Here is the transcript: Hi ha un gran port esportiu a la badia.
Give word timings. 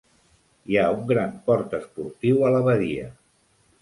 Hi 0.71 0.77
ha 0.77 0.85
un 0.93 1.03
gran 1.11 1.35
port 1.49 1.75
esportiu 1.81 2.41
a 2.49 2.51
la 2.57 2.63
badia. 2.69 3.11